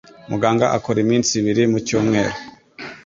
Muganga 0.29 0.65
akora 0.77 0.97
iminsi 1.05 1.31
ibiri 1.39 1.63
mu 1.71 1.79
cyumweru. 1.87 2.33